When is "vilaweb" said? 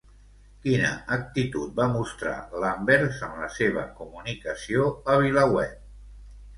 5.27-5.91